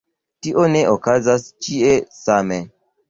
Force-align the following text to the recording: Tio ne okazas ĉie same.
Tio 0.45 0.63
ne 0.75 0.81
okazas 0.93 1.45
ĉie 1.67 1.93
same. 2.23 2.59